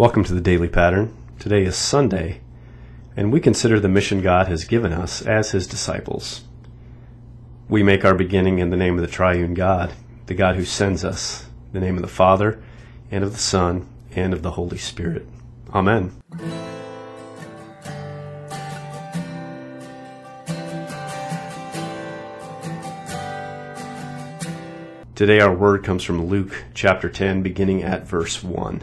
Welcome 0.00 0.24
to 0.24 0.32
the 0.32 0.40
Daily 0.40 0.68
Pattern. 0.68 1.14
Today 1.38 1.62
is 1.62 1.76
Sunday, 1.76 2.40
and 3.18 3.30
we 3.30 3.38
consider 3.38 3.78
the 3.78 3.86
mission 3.86 4.22
God 4.22 4.48
has 4.48 4.64
given 4.64 4.94
us 4.94 5.20
as 5.20 5.50
His 5.50 5.66
disciples. 5.66 6.44
We 7.68 7.82
make 7.82 8.02
our 8.02 8.14
beginning 8.14 8.60
in 8.60 8.70
the 8.70 8.78
name 8.78 8.94
of 8.94 9.02
the 9.02 9.12
triune 9.12 9.52
God, 9.52 9.92
the 10.24 10.32
God 10.32 10.56
who 10.56 10.64
sends 10.64 11.04
us, 11.04 11.48
the 11.74 11.80
name 11.80 11.96
of 11.96 12.00
the 12.00 12.08
Father, 12.08 12.62
and 13.10 13.22
of 13.22 13.32
the 13.32 13.38
Son, 13.38 13.86
and 14.16 14.32
of 14.32 14.40
the 14.40 14.52
Holy 14.52 14.78
Spirit. 14.78 15.28
Amen. 15.74 16.12
Today 25.14 25.40
our 25.40 25.54
word 25.54 25.84
comes 25.84 26.02
from 26.02 26.24
Luke 26.24 26.64
chapter 26.72 27.10
10, 27.10 27.42
beginning 27.42 27.82
at 27.82 28.06
verse 28.06 28.42
1. 28.42 28.82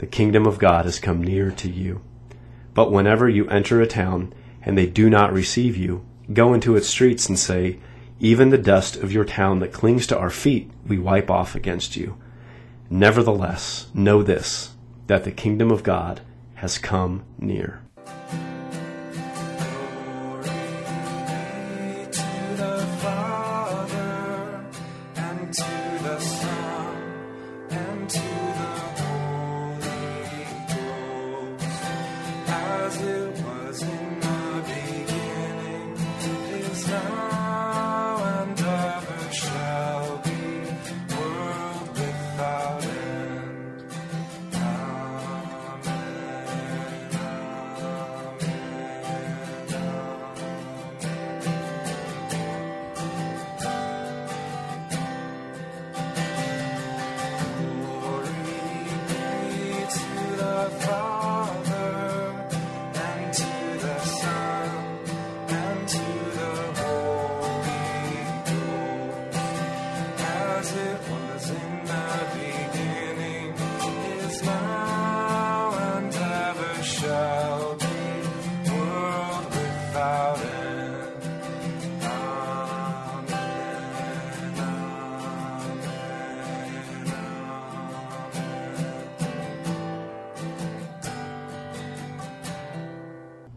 the 0.00 0.06
kingdom 0.06 0.46
of 0.46 0.58
God 0.58 0.86
has 0.86 0.98
come 0.98 1.22
near 1.22 1.50
to 1.50 1.70
you. 1.70 2.00
But 2.72 2.90
whenever 2.90 3.28
you 3.28 3.46
enter 3.48 3.82
a 3.82 3.86
town 3.86 4.32
and 4.62 4.76
they 4.76 4.86
do 4.86 5.10
not 5.10 5.30
receive 5.30 5.76
you, 5.76 6.06
go 6.32 6.54
into 6.54 6.74
its 6.74 6.88
streets 6.88 7.28
and 7.28 7.38
say, 7.38 7.78
Even 8.18 8.48
the 8.48 8.56
dust 8.56 8.96
of 8.96 9.12
your 9.12 9.26
town 9.26 9.58
that 9.58 9.74
clings 9.74 10.06
to 10.06 10.18
our 10.18 10.30
feet 10.30 10.70
we 10.86 10.98
wipe 10.98 11.30
off 11.30 11.54
against 11.54 11.96
you. 11.96 12.16
Nevertheless, 12.88 13.88
know 13.92 14.22
this, 14.22 14.70
that 15.06 15.24
the 15.24 15.30
kingdom 15.30 15.70
of 15.70 15.82
God 15.82 16.22
has 16.54 16.78
come 16.78 17.22
near. 17.38 17.82
As 32.90 33.30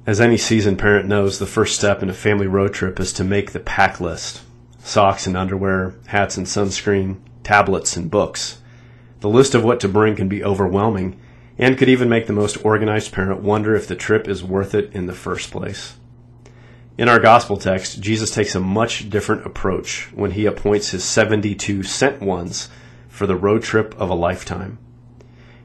any 0.08 0.38
seasoned 0.38 0.80
parent 0.80 1.08
knows, 1.08 1.40
the 1.40 1.46
first 1.46 1.76
step 1.76 2.04
in 2.04 2.10
a 2.10 2.14
family 2.14 2.48
road 2.48 2.74
trip 2.74 3.00
is 3.00 3.14
to 3.14 3.24
make 3.24 3.52
the 3.52 3.60
pack 3.60 4.00
list 4.00 4.42
socks 4.80 5.26
and 5.26 5.38
underwear, 5.38 5.96
hats 6.08 6.36
and 6.36 6.46
sunscreen, 6.46 7.18
tablets 7.42 7.96
and 7.96 8.12
books. 8.12 8.62
The 9.22 9.30
list 9.30 9.56
of 9.56 9.64
what 9.64 9.80
to 9.80 9.88
bring 9.88 10.18
can 10.18 10.28
be 10.28 10.44
overwhelming 10.44 11.20
and 11.58 11.78
could 11.78 11.88
even 11.88 12.10
make 12.10 12.28
the 12.28 12.34
most 12.34 12.64
organized 12.66 13.14
parent 13.14 13.42
wonder 13.42 13.76
if 13.76 13.88
the 13.88 13.96
trip 13.96 14.28
is 14.28 14.44
worth 14.44 14.76
it 14.76 14.92
in 14.94 15.06
the 15.06 15.14
first 15.14 15.52
place. 15.52 15.96
In 16.98 17.08
our 17.10 17.20
gospel 17.20 17.58
text, 17.58 18.02
Jesus 18.02 18.30
takes 18.30 18.56
a 18.56 18.60
much 18.60 19.10
different 19.10 19.46
approach 19.46 20.10
when 20.14 20.32
he 20.32 20.46
appoints 20.46 20.90
his 20.90 21.04
72 21.04 21.84
sent 21.84 22.22
ones 22.22 22.70
for 23.08 23.26
the 23.26 23.36
road 23.36 23.64
trip 23.64 23.96
of 23.98 24.10
a 24.10 24.16
lifetime. 24.16 24.78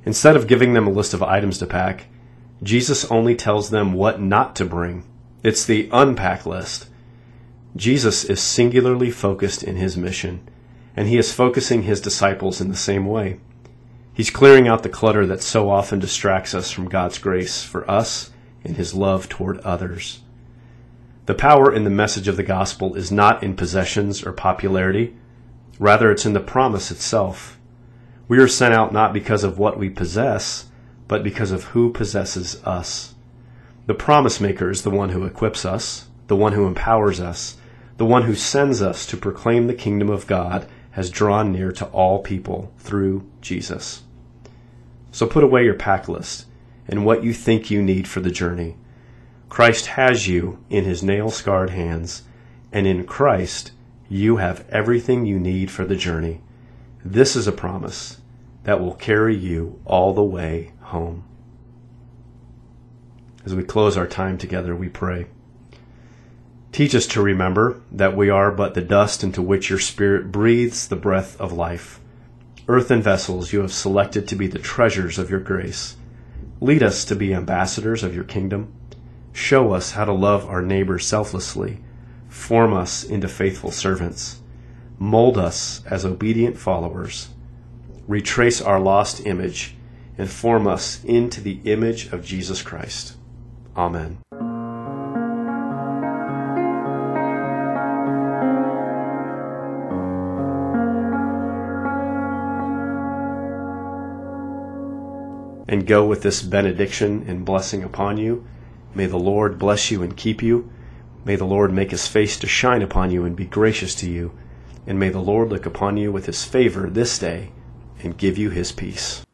Instead 0.04 0.36
of 0.36 0.46
giving 0.46 0.72
them 0.74 0.86
a 0.86 0.90
list 0.90 1.12
of 1.12 1.22
items 1.22 1.58
to 1.58 1.66
pack, 1.66 2.06
Jesus 2.62 3.04
only 3.10 3.34
tells 3.34 3.70
them 3.70 3.92
what 3.92 4.20
not 4.20 4.56
to 4.56 4.64
bring. 4.64 5.04
It's 5.42 5.64
the 5.64 5.88
unpack 5.92 6.46
list. 6.46 6.88
Jesus 7.76 8.24
is 8.24 8.40
singularly 8.40 9.10
focused 9.10 9.62
in 9.62 9.76
his 9.76 9.96
mission, 9.96 10.48
and 10.96 11.08
he 11.08 11.18
is 11.18 11.32
focusing 11.32 11.82
his 11.82 12.00
disciples 12.00 12.60
in 12.60 12.68
the 12.68 12.76
same 12.76 13.06
way. 13.06 13.38
He's 14.18 14.30
clearing 14.30 14.66
out 14.66 14.82
the 14.82 14.88
clutter 14.88 15.24
that 15.26 15.42
so 15.42 15.70
often 15.70 16.00
distracts 16.00 16.52
us 16.52 16.72
from 16.72 16.88
God's 16.88 17.18
grace 17.18 17.62
for 17.62 17.88
us 17.88 18.32
and 18.64 18.76
His 18.76 18.92
love 18.92 19.28
toward 19.28 19.60
others. 19.60 20.22
The 21.26 21.34
power 21.34 21.72
in 21.72 21.84
the 21.84 21.90
message 21.90 22.26
of 22.26 22.36
the 22.36 22.42
gospel 22.42 22.96
is 22.96 23.12
not 23.12 23.44
in 23.44 23.54
possessions 23.54 24.24
or 24.24 24.32
popularity, 24.32 25.14
rather, 25.78 26.10
it's 26.10 26.26
in 26.26 26.32
the 26.32 26.40
promise 26.40 26.90
itself. 26.90 27.60
We 28.26 28.38
are 28.38 28.48
sent 28.48 28.74
out 28.74 28.92
not 28.92 29.12
because 29.12 29.44
of 29.44 29.56
what 29.56 29.78
we 29.78 29.88
possess, 29.88 30.66
but 31.08 31.24
because 31.24 31.50
of 31.50 31.64
who 31.64 31.90
possesses 31.90 32.62
us. 32.64 33.14
The 33.86 33.94
promise 33.94 34.40
maker 34.40 34.70
is 34.70 34.82
the 34.82 34.90
one 34.90 35.08
who 35.08 35.24
equips 35.24 35.64
us, 35.64 36.08
the 36.26 36.36
one 36.36 36.52
who 36.52 36.66
empowers 36.66 37.20
us, 37.20 37.56
the 37.96 38.06
one 38.06 38.22
who 38.22 38.34
sends 38.34 38.80
us 38.80 39.06
to 39.06 39.16
proclaim 39.16 39.66
the 39.66 39.74
kingdom 39.74 40.10
of 40.10 40.26
God 40.26 40.68
has 40.92 41.10
drawn 41.10 41.50
near 41.50 41.72
to 41.72 41.86
all 41.86 42.20
people 42.20 42.72
through 42.78 43.28
Jesus. 43.40 44.02
So 45.10 45.26
put 45.26 45.42
away 45.42 45.64
your 45.64 45.74
pack 45.74 46.08
list 46.08 46.46
and 46.86 47.04
what 47.04 47.24
you 47.24 47.32
think 47.32 47.70
you 47.70 47.82
need 47.82 48.06
for 48.06 48.20
the 48.20 48.30
journey. 48.30 48.76
Christ 49.48 49.86
has 49.86 50.28
you 50.28 50.62
in 50.68 50.84
his 50.84 51.02
nail 51.02 51.30
scarred 51.30 51.70
hands, 51.70 52.22
and 52.70 52.86
in 52.86 53.04
Christ 53.04 53.72
you 54.08 54.36
have 54.36 54.68
everything 54.68 55.24
you 55.24 55.38
need 55.38 55.70
for 55.70 55.84
the 55.84 55.96
journey. 55.96 56.40
This 57.04 57.34
is 57.34 57.46
a 57.46 57.52
promise 57.52 58.18
that 58.64 58.80
will 58.80 58.94
carry 58.94 59.36
you 59.36 59.80
all 59.86 60.12
the 60.12 60.22
way 60.22 60.72
home. 60.88 61.24
As 63.44 63.54
we 63.54 63.62
close 63.62 63.96
our 63.96 64.06
time 64.06 64.36
together, 64.36 64.74
we 64.74 64.88
pray. 64.88 65.26
Teach 66.72 66.94
us 66.94 67.06
to 67.08 67.22
remember 67.22 67.80
that 67.90 68.16
we 68.16 68.28
are 68.28 68.50
but 68.50 68.74
the 68.74 68.82
dust 68.82 69.24
into 69.24 69.40
which 69.40 69.70
your 69.70 69.78
Spirit 69.78 70.30
breathes 70.30 70.88
the 70.88 70.96
breath 70.96 71.40
of 71.40 71.52
life. 71.52 72.00
Earthen 72.68 73.00
vessels 73.00 73.52
you 73.52 73.60
have 73.62 73.72
selected 73.72 74.28
to 74.28 74.36
be 74.36 74.46
the 74.46 74.58
treasures 74.58 75.18
of 75.18 75.30
your 75.30 75.40
grace. 75.40 75.96
Lead 76.60 76.82
us 76.82 77.04
to 77.06 77.16
be 77.16 77.32
ambassadors 77.32 78.02
of 78.02 78.14
your 78.14 78.24
kingdom. 78.24 78.72
Show 79.32 79.72
us 79.72 79.92
how 79.92 80.04
to 80.04 80.12
love 80.12 80.46
our 80.46 80.60
neighbor 80.60 80.98
selflessly. 80.98 81.78
Form 82.28 82.74
us 82.74 83.04
into 83.04 83.28
faithful 83.28 83.70
servants. 83.70 84.40
Mold 84.98 85.38
us 85.38 85.82
as 85.86 86.04
obedient 86.04 86.58
followers. 86.58 87.28
Retrace 88.06 88.60
our 88.60 88.80
lost 88.80 89.24
image 89.24 89.74
and 90.18 90.28
form 90.28 90.66
us 90.66 91.02
into 91.04 91.40
the 91.40 91.60
image 91.64 92.12
of 92.12 92.24
Jesus 92.24 92.60
Christ. 92.60 93.16
Amen. 93.76 94.18
And 105.70 105.86
go 105.86 106.06
with 106.06 106.22
this 106.22 106.42
benediction 106.42 107.24
and 107.28 107.44
blessing 107.44 107.84
upon 107.84 108.16
you. 108.16 108.46
May 108.94 109.06
the 109.06 109.18
Lord 109.18 109.58
bless 109.58 109.90
you 109.90 110.02
and 110.02 110.16
keep 110.16 110.42
you. 110.42 110.70
May 111.24 111.36
the 111.36 111.44
Lord 111.44 111.72
make 111.72 111.90
his 111.90 112.08
face 112.08 112.38
to 112.38 112.46
shine 112.46 112.82
upon 112.82 113.10
you 113.10 113.24
and 113.24 113.36
be 113.36 113.44
gracious 113.44 113.94
to 113.96 114.10
you. 114.10 114.32
And 114.86 114.98
may 114.98 115.10
the 115.10 115.20
Lord 115.20 115.50
look 115.50 115.66
upon 115.66 115.98
you 115.98 116.10
with 116.10 116.26
his 116.26 116.42
favor 116.44 116.88
this 116.88 117.18
day 117.18 117.52
and 118.02 118.16
give 118.16 118.38
you 118.38 118.48
his 118.48 118.72
peace. 118.72 119.24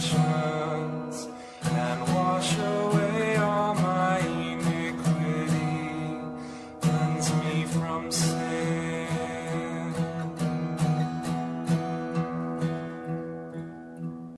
Christmas. 0.00 0.49